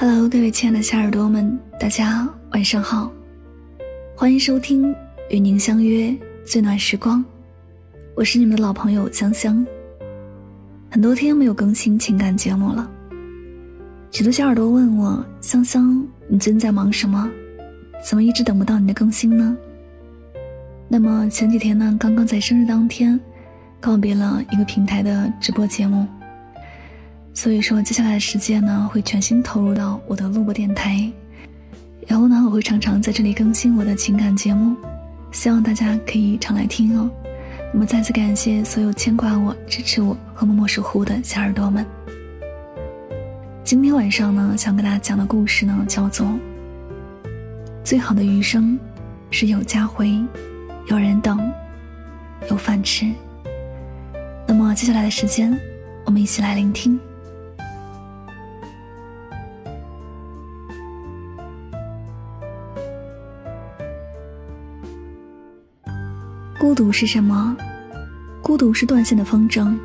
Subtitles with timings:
[0.00, 3.10] Hello，各位亲爱的小耳朵们，大家晚上好，
[4.14, 4.94] 欢迎收听
[5.28, 6.16] 与您相约
[6.46, 7.24] 最暖时光，
[8.14, 9.66] 我是你们的老朋友香香。
[10.88, 12.88] 很多天没有更新情感节目了，
[14.12, 17.28] 许多小耳朵问我香香，你最近在忙什么？
[18.08, 19.56] 怎么一直等不到你的更新呢？
[20.86, 23.18] 那么前几天呢，刚刚在生日当天，
[23.80, 26.06] 告别了一个平台的直播节目。
[27.40, 31.08] 所以说，接下来的时间呢，会全心投入到我的录播电台，
[32.04, 34.74] 然后呢，我会常常在这里更新我的情感节目，
[35.30, 37.08] 希望大家可以常来听哦。
[37.72, 41.86] 那么，再次感谢所有牵挂我、支持我和默默守护的小耳朵们。
[43.62, 46.26] 今天晚上呢，想跟大家讲的故事呢，叫做
[47.84, 48.76] 《最好的余生
[49.30, 50.10] 是有家回，
[50.88, 51.38] 有人等，
[52.50, 53.06] 有饭吃》。
[54.44, 55.56] 那么，接下来的时间，
[56.04, 56.98] 我们一起来聆听。
[66.78, 67.56] 独是什么？
[68.40, 69.76] 孤独是断线的风筝，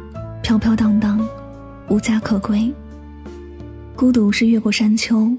[0.44, 1.28] 飘飘荡荡，
[1.90, 2.72] 无家可归。
[3.96, 5.36] 孤独是越过山丘，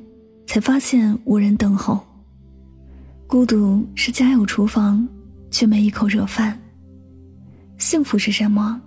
[0.48, 2.04] 才发现无人等候。
[3.28, 5.06] 孤独是家有厨房，
[5.48, 6.58] 却没一口热饭。
[7.78, 8.80] 幸福是什么？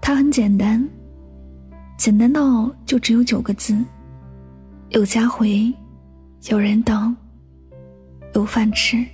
[0.00, 0.88] 它很简单，
[1.98, 3.76] 简单到就只有九个字：
[4.90, 5.74] 有家回，
[6.50, 7.16] 有人等，
[8.32, 9.04] 有饭吃。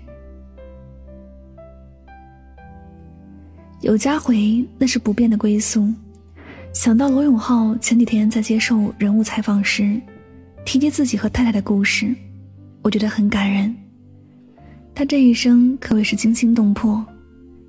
[3.82, 5.92] 有家回，那是不变的归宿。
[6.72, 10.00] 想到罗永浩前几天在接受人物采访时，
[10.64, 12.14] 提及自己和太太的故事，
[12.80, 13.74] 我觉得很感人。
[14.94, 17.04] 他这一生可谓是惊心动魄，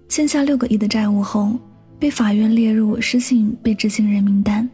[0.08, 1.58] 欠下六个亿的债务后，
[1.98, 4.70] 被法院列入失信被执行人名单。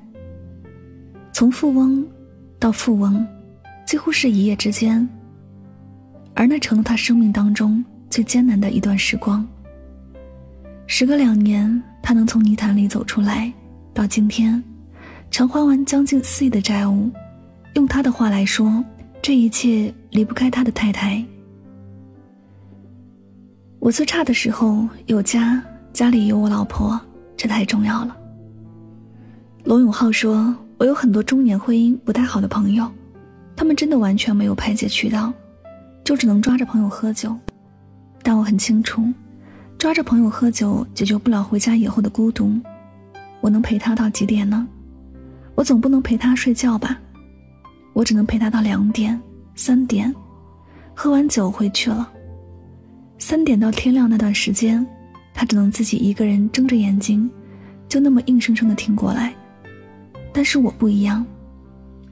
[1.31, 2.05] 从富翁
[2.59, 3.25] 到富翁，
[3.87, 5.07] 几乎是一夜之间，
[6.33, 9.47] 而那成了他生命当中最艰难的一段时光。
[10.91, 13.53] 时隔两年，他能从泥潭里走出来，
[13.93, 14.61] 到今天，
[15.29, 17.11] 偿还完将近四亿的债务。
[17.75, 18.83] 用他的话来说，
[19.21, 21.23] 这一切离不开他的太太。
[23.77, 25.63] 我最差的时候有家，
[25.93, 26.99] 家里有我老婆，
[27.37, 28.17] 这太重要了。
[29.65, 32.91] 罗永浩说：“我有很多中年婚姻不太好的朋友，
[33.55, 35.31] 他们真的完全没有排解渠道，
[36.03, 37.37] 就只能抓着朋友喝酒。
[38.23, 39.03] 但我很清楚。”
[39.79, 42.51] 抓着朋友喝酒解决不了回家以后的孤独，
[43.39, 44.67] 我能陪他到几点呢？
[45.55, 46.99] 我总不能陪他睡觉吧？
[47.93, 49.17] 我只能陪他到两点、
[49.55, 50.13] 三点，
[50.93, 52.11] 喝完酒回去了。
[53.17, 54.85] 三点到天亮那段时间，
[55.33, 57.31] 他只能自己一个人睁着眼睛，
[57.87, 59.33] 就那么硬生生的挺过来。
[60.33, 61.25] 但是我不一样，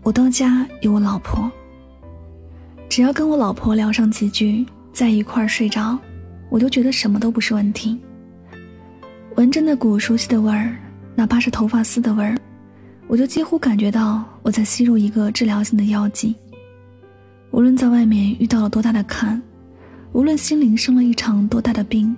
[0.03, 1.51] 我到家有我老婆，
[2.88, 5.99] 只要跟我老婆聊上几句，在一块儿睡着。
[6.50, 8.00] 我就觉得什么都不是问题。
[9.35, 10.75] 闻着那股熟悉的味儿，
[11.16, 12.35] 哪怕是头发丝的味儿，
[13.08, 16.35] 我就几乎感觉到我在吸入一个治疗性的药剂。
[17.52, 19.41] 无论在外面遇到了多大的坎，
[20.12, 22.16] 无论心灵生了一场多大的病，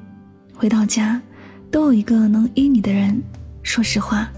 [0.55, 1.21] 回到家，
[1.69, 3.21] 都有一个能依你的人。
[3.63, 4.29] 说实话，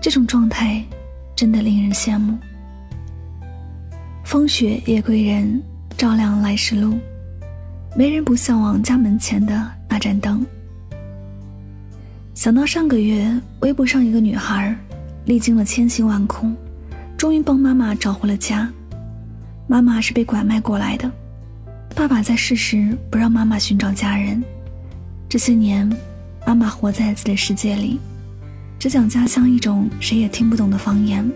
[0.00, 0.84] 这种状态
[1.34, 2.36] 真的令人羡慕。
[4.24, 5.62] 风雪夜归人，
[5.96, 6.98] 照亮来时路。
[7.98, 10.44] 没人不向往家门前的那盏灯。
[12.34, 13.26] 想到上个月
[13.60, 14.76] 微博上一个女孩，
[15.24, 16.46] 历经了千辛万苦，
[17.16, 18.70] 终于帮妈妈找回了家。
[19.66, 21.10] 妈妈是被拐卖过来的，
[21.94, 24.44] 爸爸在世时不让妈妈寻找家人。
[25.26, 25.90] 这些年，
[26.46, 27.98] 妈妈活在自己的世界里，
[28.78, 31.26] 只讲家乡一种谁也听不懂的方言。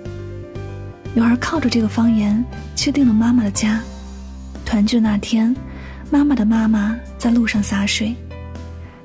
[1.15, 2.45] 女孩靠着这个方言，
[2.77, 3.81] 确定了妈妈的家。
[4.67, 5.57] 团聚那天。
[6.13, 8.17] 妈妈的妈妈在路上洒水，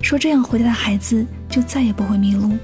[0.01, 2.57] 说这样回来的孩子就再也不会迷路。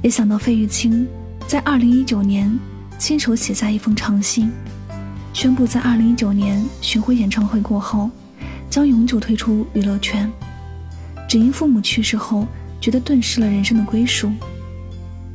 [0.00, 1.06] 也想到费玉清
[1.46, 2.50] 在二零一九年
[2.98, 4.50] 亲手写下一封长信，
[5.34, 8.10] 宣布在二零一九年巡回演唱会过后，
[8.70, 10.30] 将永久退出娱乐圈，
[11.28, 12.46] 只因父母去世后
[12.80, 14.32] 觉得顿失了人生的归属，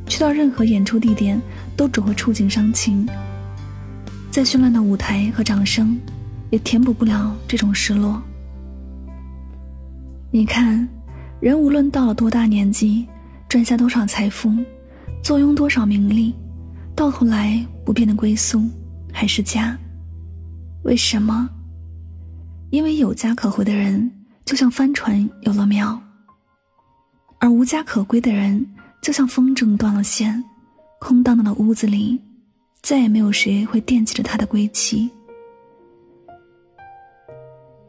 [0.08, 1.40] 去到任何演出地点
[1.76, 3.08] 都只会触景伤情，
[4.32, 5.96] 在绚烂的舞台和掌声。
[6.52, 8.22] 也填补不了这种失落。
[10.30, 10.86] 你看，
[11.40, 13.06] 人无论到了多大年纪，
[13.48, 14.54] 赚下多少财富，
[15.24, 16.34] 坐拥多少名利，
[16.94, 18.62] 到头来不变的归宿
[19.10, 19.76] 还是家。
[20.84, 21.48] 为什么？
[22.68, 24.10] 因为有家可回的人，
[24.44, 25.98] 就像帆船有了锚；
[27.38, 28.66] 而无家可归的人，
[29.00, 30.44] 就像风筝断了线，
[31.00, 32.20] 空荡荡的屋子里，
[32.82, 35.10] 再也没有谁会惦记着他的归期。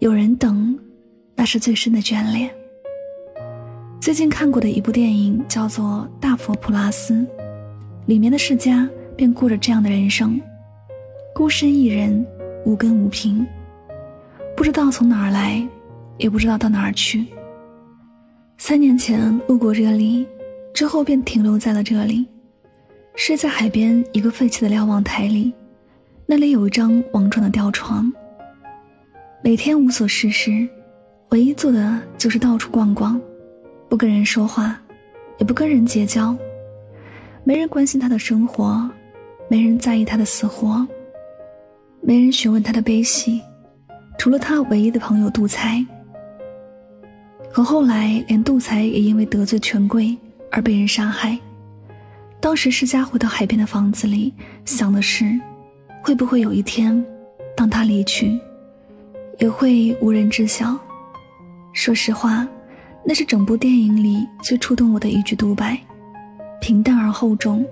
[0.03, 0.77] 有人等，
[1.33, 2.53] 那是最深的眷恋。
[4.01, 7.13] 最近看过的一部电影叫做《大佛普拉斯》，
[8.05, 8.85] 里面的世家
[9.15, 10.38] 便过着这样的人生：
[11.33, 12.27] 孤身一人，
[12.65, 13.47] 无根无凭，
[14.57, 15.65] 不知道从哪儿来，
[16.17, 17.25] 也不知道到哪儿去。
[18.57, 20.27] 三年前路过这里，
[20.73, 22.25] 之后便停留在了这里。
[23.15, 25.53] 睡在海边一个废弃的瞭望台里，
[26.25, 28.11] 那里有一张网状的吊床。
[29.45, 30.66] 每天无所事事，
[31.31, 33.19] 唯一做的就是到处逛逛，
[33.90, 34.80] 不跟人说话，
[35.38, 36.34] 也不跟人结交，
[37.44, 38.90] 没人关心他的生活，
[39.50, 40.88] 没人在意他的死活，
[42.00, 43.42] 没人询问他的悲喜，
[44.18, 45.86] 除了他唯一的朋友杜才。
[47.51, 50.18] 可后来，连杜才也因为得罪权贵
[50.51, 51.38] 而被人杀害。
[52.39, 55.38] 当时世家回到海边的房子里，想的是，
[56.01, 57.06] 会不会有一天，
[57.57, 58.39] 当他离去，
[59.44, 60.74] 也会无人知晓。
[61.74, 62.48] 说实话，
[63.04, 65.78] 那是整部电影里最触动我的一句独白，
[66.62, 67.66] 平淡而厚重，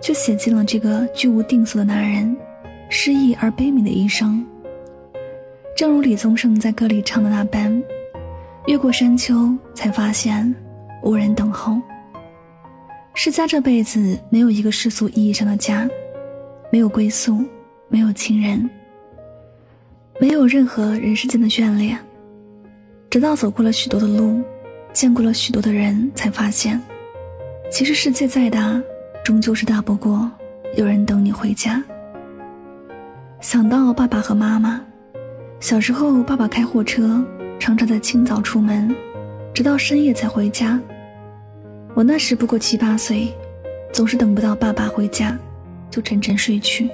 [0.00, 2.36] 却写尽了这个居无定所的男人
[2.88, 4.46] 失意而悲悯的一生。
[5.76, 7.82] 正如李宗盛在歌里唱的那般
[8.68, 10.54] ：“越过山丘，才发现
[11.02, 11.82] 无人等候。”
[13.12, 15.90] 世家这辈子没有一个世俗意义上的家，
[16.70, 17.44] 没有归宿，
[17.88, 18.70] 没有亲人，
[20.20, 21.98] 没有任何人世间的眷恋。
[23.08, 24.42] 直到走过了许多的路，
[24.92, 26.80] 见过了许多的人，才发现，
[27.70, 28.82] 其实世界再大，
[29.24, 30.30] 终究是大不过
[30.74, 31.82] 有人等你回家。
[33.40, 34.84] 想到爸爸和妈妈，
[35.60, 37.24] 小时候爸爸开货车，
[37.58, 38.94] 常常在清早出门，
[39.54, 40.80] 直到深夜才回家。
[41.94, 43.32] 我那时不过七八岁，
[43.92, 45.38] 总是等不到爸爸回家，
[45.90, 46.90] 就沉沉睡去。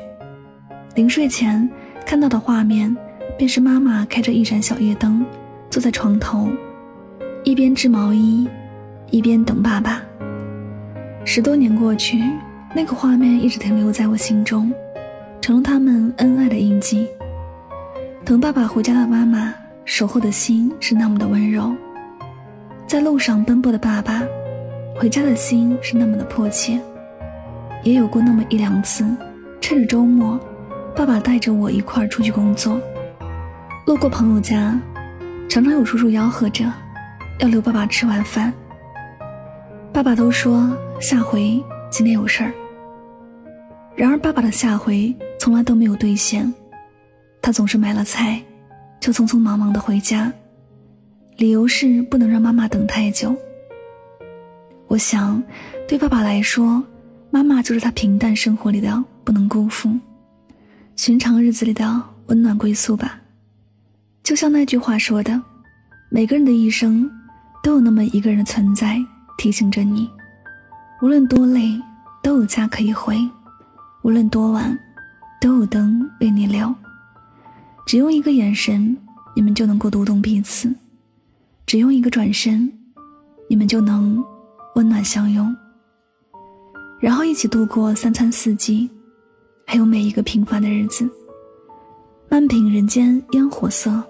[0.94, 1.68] 临睡前
[2.06, 2.94] 看到的画面，
[3.36, 5.24] 便是妈妈开着一盏小夜灯，
[5.68, 6.48] 坐在床头，
[7.42, 8.48] 一边织毛衣，
[9.10, 10.00] 一边等爸爸。
[11.24, 12.22] 十多年过去，
[12.74, 14.72] 那个画面一直停留在我心中，
[15.40, 17.06] 成了他们恩爱的印记。
[18.24, 19.52] 等爸爸回家的妈妈，
[19.84, 21.74] 守候的心是那么的温柔，
[22.86, 24.22] 在路上奔波的爸爸。
[24.96, 26.78] 回家的心是那么的迫切，
[27.82, 29.04] 也有过那么一两次，
[29.60, 30.38] 趁着周末，
[30.94, 32.80] 爸爸带着我一块儿出去工作，
[33.86, 34.80] 路过朋友家，
[35.46, 36.64] 常常有叔叔吆喝着，
[37.38, 38.50] 要留爸爸吃晚饭。
[39.92, 42.50] 爸爸都说下回今天有事儿，
[43.94, 46.50] 然而爸爸的下回从来都没有兑现，
[47.42, 48.42] 他总是买了菜，
[49.00, 50.32] 就匆匆忙忙的回家，
[51.36, 53.36] 理由是不能让妈妈等太久。
[54.86, 55.42] 我想，
[55.86, 56.82] 对爸爸来说，
[57.30, 59.90] 妈妈就是他平淡生活里的不能辜负，
[60.96, 63.20] 寻常日子里的温暖归宿吧。
[64.24, 65.38] 就像那句话说的，
[66.08, 67.08] 每个人的一生，
[67.62, 68.98] 都有那么一个人存在，
[69.36, 70.10] 提醒着你，
[71.02, 71.78] 无论多累，
[72.22, 73.16] 都有家可以回；
[74.02, 74.76] 无论多晚，
[75.42, 76.74] 都有灯为你留。
[77.86, 78.96] 只用一个眼神，
[79.36, 80.70] 你们就能够读懂彼此；
[81.66, 82.72] 只用一个转身，
[83.48, 84.24] 你们就能。
[84.76, 85.54] 温暖相拥，
[86.98, 88.90] 然后一起度过三餐四季，
[89.68, 91.08] 还有每一个平凡的日子。
[92.28, 94.02] 慢品人间烟火色，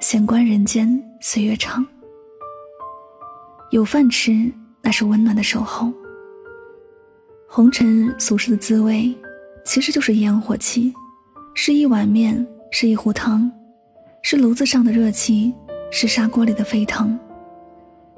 [0.00, 0.88] 闲观人间
[1.20, 1.84] 岁月长。
[3.70, 4.50] 有饭吃，
[4.80, 5.92] 那是温暖的守候。
[7.48, 9.12] 红尘俗世的滋味，
[9.64, 10.94] 其实就是烟火气，
[11.52, 13.50] 是一碗面，是一壶汤，
[14.22, 15.52] 是炉子上的热气，
[15.90, 17.18] 是砂锅里的沸腾。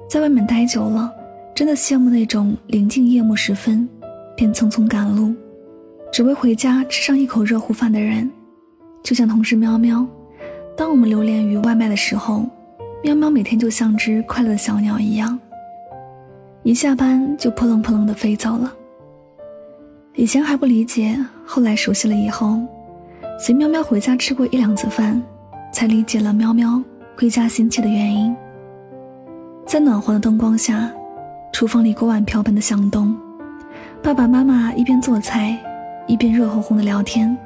[0.07, 1.11] 在外面待久了。
[1.53, 3.87] 真的羡慕那种临近夜幕时分，
[4.37, 5.35] 便匆匆赶路，
[6.11, 8.31] 只为回家吃上一口热乎饭的人。
[9.03, 10.07] 就像同事喵喵，
[10.75, 12.45] 当我们流连于外卖的时候，
[13.03, 15.39] 喵喵每天就像只快乐的小鸟一样，
[16.63, 18.71] 一下班就扑棱扑棱的飞走了。
[20.15, 22.59] 以前还不理解，后来熟悉了以后，
[23.39, 25.21] 随喵喵回家吃过一两次饭，
[25.71, 26.81] 才理解了喵喵
[27.17, 28.35] 归家心切的原因。
[29.65, 30.91] 在暖和的灯光下。
[31.53, 33.13] 厨房里锅碗瓢盆的响动，
[34.01, 35.55] 爸爸妈妈一边做菜，
[36.07, 37.37] 一边热烘烘的聊天。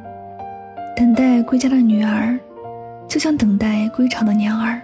[0.96, 2.38] 等待归家的女儿，
[3.08, 4.82] 就像等待归巢的鸟儿，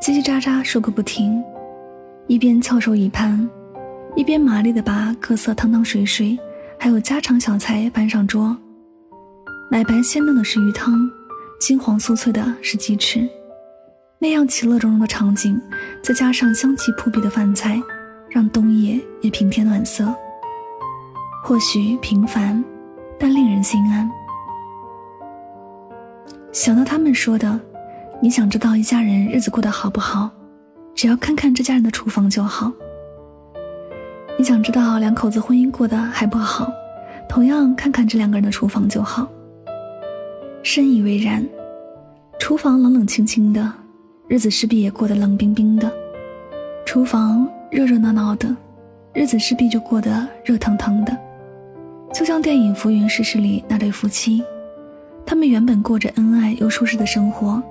[0.00, 1.42] 叽叽喳喳说个不停。
[2.26, 3.48] 一边翘首以盼，
[4.14, 6.38] 一边麻利的把各色汤汤水水，
[6.78, 8.56] 还有家常小菜搬上桌。
[9.70, 10.94] 奶白鲜嫩的是鱼汤，
[11.60, 13.28] 金黄酥脆的是鸡翅。
[14.18, 15.60] 那样其乐融融的场景，
[16.02, 17.80] 再加上香气扑鼻的饭菜。
[18.34, 20.10] 让冬夜也平添暖色。
[21.44, 22.64] 或许平凡，
[23.18, 24.10] 但令人心安。
[26.52, 27.58] 想到他们说的
[28.20, 30.30] ：“你想知道一家人日子过得好不好，
[30.94, 32.70] 只要看看这家人的厨房就好。
[34.38, 36.70] 你想知道两口子婚姻过得还不好，
[37.26, 39.26] 同样看看这两个人的厨房就好。”
[40.62, 41.44] 深以为然。
[42.38, 43.72] 厨房冷冷清清的，
[44.26, 45.88] 日子势必也过得冷冰冰的；
[46.84, 48.54] 厨房热热闹闹的，
[49.14, 51.16] 日子势必就过得热腾腾的。
[52.12, 54.44] 就像电影《浮云世事》里那对夫妻。
[55.24, 57.62] 他们原本过着恩爱又舒适的生活，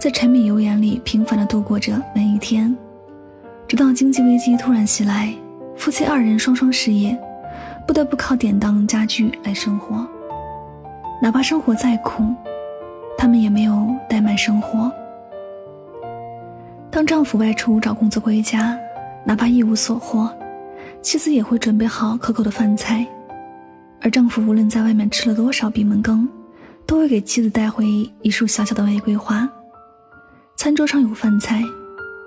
[0.00, 2.74] 在柴米油盐里平凡的度过着每一天，
[3.68, 5.32] 直到经济危机突然袭来，
[5.76, 7.18] 夫妻二人双双失业，
[7.86, 10.06] 不得不靠典当家具来生活。
[11.20, 12.24] 哪怕生活再苦，
[13.16, 13.72] 他们也没有
[14.08, 14.90] 怠慢生活。
[16.90, 18.78] 当丈夫外出找工作归家，
[19.24, 20.30] 哪怕一无所获，
[21.02, 23.06] 妻子也会准备好可口的饭菜，
[24.00, 26.28] 而丈夫无论在外面吃了多少闭门羹。
[26.86, 27.86] 都会给妻子带回
[28.22, 29.48] 一束小小的玫瑰花。
[30.56, 31.62] 餐桌上有饭菜，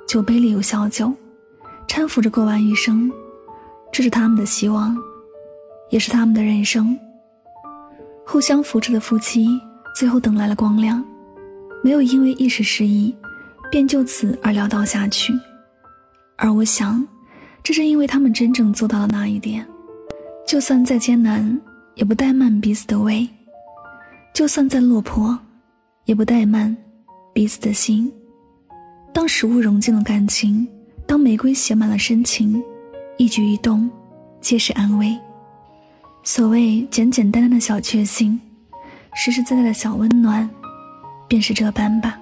[0.08, 1.14] 酒杯里有小酒，
[1.88, 3.12] 搀扶着过完一生，
[3.92, 4.98] 这是他们的希望，
[5.90, 6.98] 也是他们的人生。
[8.26, 9.48] 互相扶持的夫妻，
[9.96, 11.04] 最后等来了光亮，
[11.82, 13.16] 没有因为一时失意，
[13.72, 15.34] 便就此而潦倒下去。
[16.36, 17.08] 而我想，
[17.64, 19.66] 这是因为他们真正做到了那一点，
[20.46, 21.60] 就算再艰难，
[21.96, 23.28] 也不怠慢彼此的胃。
[24.34, 25.38] 就算再落魄，
[26.06, 26.76] 也不怠慢
[27.34, 28.12] 彼此的心。
[29.14, 30.68] 当食物融进了感情，
[31.08, 32.64] 当玫瑰写满了深情，
[33.18, 33.90] 一举一动
[34.40, 35.18] 皆是安慰。
[36.24, 38.40] 所谓简简单单的小确幸，
[39.16, 40.48] 实实在在的小温暖，
[41.28, 42.20] 便是这般吧。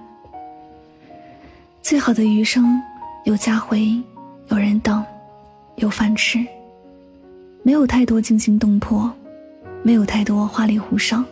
[1.82, 2.82] 最好的余生，
[3.26, 4.02] 有家回，
[4.48, 5.04] 有人等，
[5.76, 6.40] 有饭吃。
[7.62, 9.12] 没有太多惊心动魄，
[9.84, 11.24] 没有太多花里胡哨。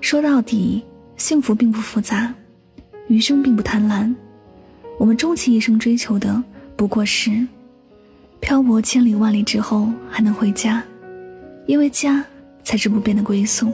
[0.00, 0.82] 说到底，
[1.16, 2.34] 幸福并不复杂，
[3.06, 4.12] 余生并不贪婪，
[4.98, 6.42] 我们终其一生追求的
[6.74, 7.46] 不过是，
[8.40, 10.82] 漂泊千里万里之后还能回家，
[11.66, 12.24] 因为家
[12.64, 13.70] 才是不变的归宿。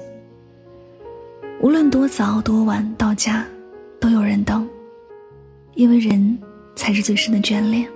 [1.63, 3.47] 无论多早多晚到家，
[4.01, 4.69] 都有人等，
[5.75, 6.39] 因为人
[6.75, 7.89] 才是最深的眷恋。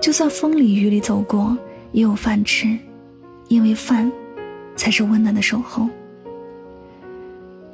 [0.00, 1.56] 就算风里雨里走过，
[1.92, 2.76] 也有饭吃，
[3.48, 4.10] 因为饭，
[4.74, 5.88] 才是温暖的守候。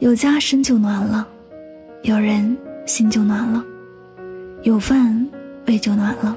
[0.00, 1.28] 有家身就暖了，
[2.04, 3.62] 有人心就暖了，
[4.62, 5.28] 有饭
[5.66, 6.35] 胃就暖了。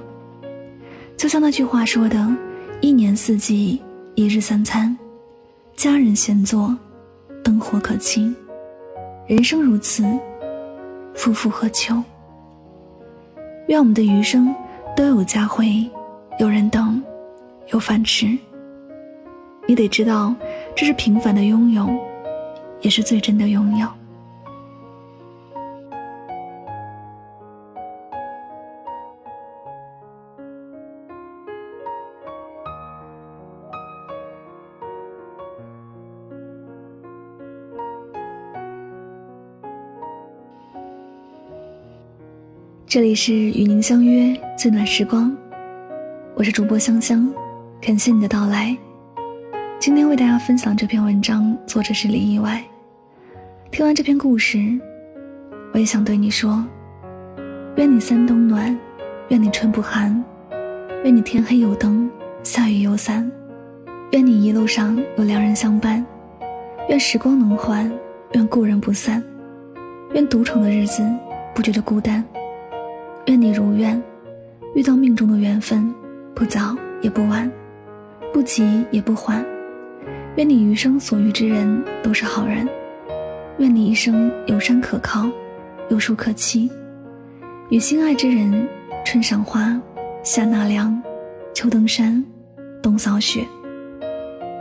[1.16, 2.30] 就像那句话说的
[2.82, 3.82] ：“一年四季，
[4.16, 4.96] 一日三餐，
[5.78, 6.78] 家人闲坐，
[7.42, 8.36] 灯火可亲。”
[9.28, 10.04] 人生如此，
[11.16, 11.96] 夫复何求？
[13.68, 14.54] 愿我们的余生
[14.94, 15.90] 都有家回，
[16.38, 17.02] 有人等，
[17.72, 18.38] 有饭吃。
[19.66, 20.36] 你得知道，
[20.76, 21.90] 这是平凡的拥有。
[22.84, 23.88] 也是最真的拥有。
[42.86, 45.36] 这里是与您相约最暖时光，
[46.36, 47.28] 我是主播香香，
[47.82, 48.78] 感谢你的到来。
[49.80, 52.64] 今天为大家分享这篇文章，作者是李意外。
[53.74, 54.60] 听完这篇故事，
[55.74, 56.64] 我也想对你说：
[57.76, 58.78] 愿你三冬暖，
[59.30, 60.24] 愿你春不寒，
[61.04, 62.08] 愿你天黑有灯，
[62.44, 63.32] 下雨有伞，
[64.12, 66.06] 愿你一路上有良人相伴，
[66.88, 67.92] 愿时光能缓，
[68.34, 69.24] 愿故人不散，
[70.14, 71.04] 愿独宠的日子
[71.56, 72.24] 不觉得孤单，
[73.26, 74.00] 愿你如愿
[74.76, 75.92] 遇到命中的缘分，
[76.36, 77.52] 不早也不晚，
[78.32, 79.44] 不急也不缓，
[80.36, 82.70] 愿你余生所遇之人都是好人。
[83.60, 85.30] 愿你一生有山可靠，
[85.90, 86.70] 有树可栖，
[87.70, 88.68] 与心爱之人
[89.06, 89.80] 春赏花，
[90.24, 91.02] 夏纳凉，
[91.54, 92.24] 秋登山，
[92.82, 93.46] 冬扫雪。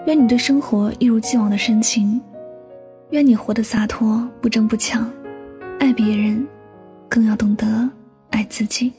[0.06, 2.20] 愿你对生活一如既往的深情，
[3.10, 5.10] 愿你活得洒脱，不争不抢，
[5.78, 6.46] 爱别人，
[7.08, 7.88] 更要懂得
[8.30, 8.92] 爱自己。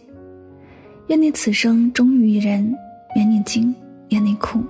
[1.08, 2.74] 愿你此生忠于一人，
[3.14, 3.74] 免你惊，
[4.10, 4.64] 免你苦，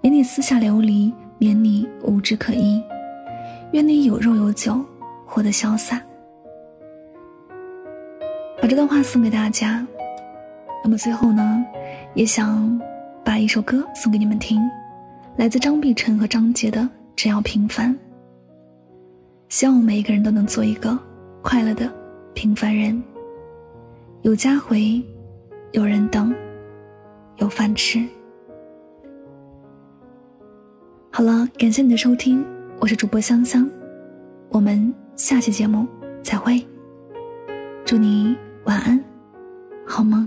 [0.00, 2.80] 免你私下流离，免你无枝可依。
[3.72, 4.84] 愿你有肉有酒
[5.26, 6.00] 活得潇洒。
[8.60, 9.86] 把这段话送给大家。
[10.82, 11.64] 那么最后呢
[12.14, 12.80] 也想
[13.24, 14.60] 把一首歌送给你们听
[15.36, 17.96] 来自张碧晨和张杰的只要平凡。
[19.48, 20.98] 希望我们每一个人都能做一个
[21.42, 21.92] 快乐的
[22.34, 23.00] 平凡人。
[24.22, 25.02] 有家回
[25.72, 26.34] 有人等
[27.36, 28.04] 有饭吃。
[31.10, 32.44] 好了感谢你的收听
[32.80, 33.68] 我是主播香香，
[34.50, 35.86] 我们下期节目
[36.22, 36.64] 再会。
[37.84, 39.02] 祝你晚安，
[39.84, 40.26] 好梦。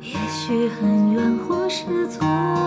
[0.00, 2.63] 也许很远，或是错。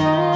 [0.00, 0.29] try